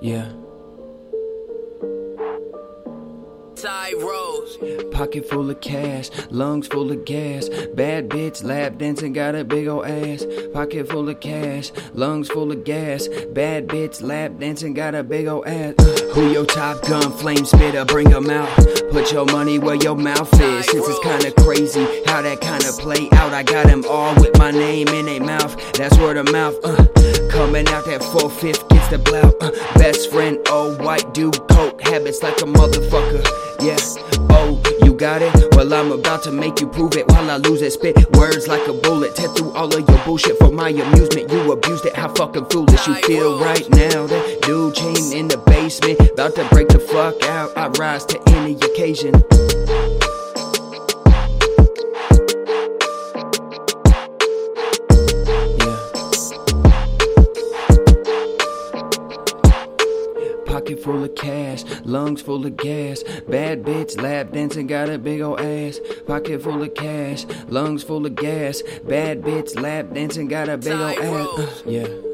[0.00, 0.24] Yeah.
[0.24, 0.39] Yeah.
[4.90, 7.48] Pocket full of cash, lungs full of gas.
[7.74, 10.24] Bad bitch, lap dancing, got a big ol' ass.
[10.52, 13.08] Pocket full of cash, lungs full of gas.
[13.32, 15.74] Bad bitch, lap dancing, got a big ol' ass.
[16.14, 18.48] Who your top gun, flame spitter, bring 'em out.
[18.90, 20.66] Put your money where your mouth is.
[20.66, 23.32] Since it's kinda crazy how that kinda play out.
[23.32, 25.54] I got 'em all with my name in their mouth.
[25.74, 26.56] That's word of mouth.
[26.64, 26.84] Uh.
[27.30, 29.34] Coming out that 4-5 gets the blout.
[29.40, 29.50] Uh.
[29.78, 33.24] Best friend, old white dude, coke habits like a motherfucker.
[33.60, 33.76] Yeah,
[34.30, 34.39] oh,
[35.00, 35.32] got it?
[35.54, 37.72] Well, I'm about to make you prove it while I lose it.
[37.72, 41.32] Spit words like a bullet, tear through all of your bullshit for my amusement.
[41.32, 44.06] You abused it, how fucking foolish you feel right now.
[44.06, 47.56] That dude chain in the basement, about to break the fuck out.
[47.56, 49.14] I rise to any occasion.
[60.50, 63.04] Pocket full of cash, lungs full of gas.
[63.28, 65.78] Bad bitch, lap dancing, got a big ol' ass.
[66.08, 68.60] Pocket full of cash, lungs full of gas.
[68.82, 71.38] Bad bitch, lap dancing, got a big ol' ass.
[71.38, 72.09] Uh, yeah.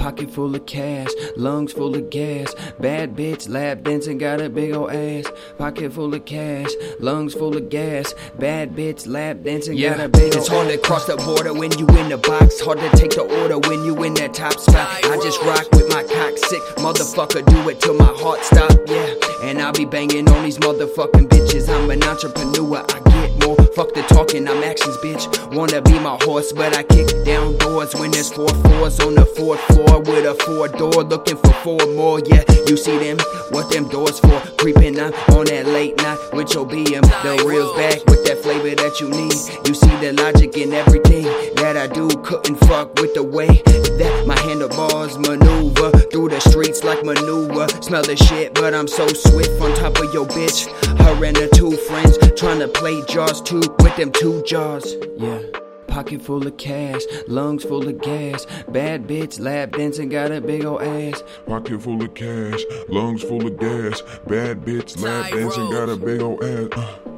[0.00, 2.54] Pocket full of cash, lungs full of gas.
[2.80, 5.30] Bad bitch, lap dancing, got a big ol' ass.
[5.58, 6.70] Pocket full of cash,
[7.00, 8.14] lungs full of gas.
[8.38, 10.36] Bad bitch, lap dancing, Yeah, got a big ass.
[10.36, 10.72] it's hard ass.
[10.72, 12.60] to cross the border when you in the box.
[12.60, 14.88] Hard to take the order when you in that top spot.
[15.04, 17.44] I just rock with my cock sick motherfucker.
[17.44, 18.72] Do it till my heart stop.
[18.86, 21.68] Yeah, and I'll be banging on these motherfucking bitches.
[21.68, 22.84] I'm an entrepreneur.
[22.88, 23.59] I get more.
[23.74, 24.48] Fuck the talking.
[24.48, 25.24] I'm actions, bitch.
[25.54, 29.24] Wanna be my horse, but I kick down doors when there's four fours on the
[29.24, 31.04] fourth floor with a four door.
[31.04, 32.18] Looking for four more.
[32.20, 33.18] Yeah, you see them?
[33.50, 34.40] What them doors for?
[34.58, 37.02] Creeping up on that late night with your BM.
[37.22, 39.38] The reel's back with that flavor that you need.
[39.66, 41.24] You see the logic in everything
[41.56, 42.08] that I do.
[42.22, 47.68] Couldn't fuck with the way that my handlebars maneuver through the streets like maneuver.
[47.80, 50.68] Smell the shit, but I'm so swift on top of your bitch.
[50.98, 54.94] Her and her two friends trying to play jaws too with them two jaws.
[55.16, 55.40] Yeah.
[55.86, 58.46] Pocket full of cash, lungs full of gas.
[58.68, 61.22] Bad bitch, lap dancing, got a big ol' ass.
[61.46, 62.60] Pocket full of cash,
[62.90, 64.02] lungs full of gas.
[64.26, 66.68] Bad bitch, lap dancing, got a big ol' ass.
[66.72, 67.09] Uh.